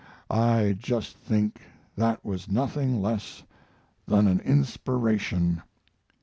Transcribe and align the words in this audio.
I 0.31 0.75
just 0.79 1.15
think 1.15 1.61
that 1.95 2.25
was 2.25 2.49
nothing 2.49 3.03
less 3.03 3.43
than 4.07 4.25
an 4.27 4.39
inspiration. 4.39 5.61